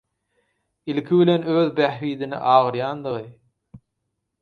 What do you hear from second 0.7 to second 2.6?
ilki bilen öz bähbidine